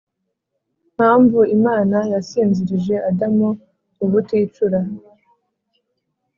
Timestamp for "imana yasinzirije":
1.57-2.95